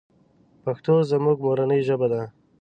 پښتو 0.63 0.93
زمونږ 1.11 1.37
مورنۍ 1.45 1.81
ژبه 1.87 2.07
ده. 2.13 2.21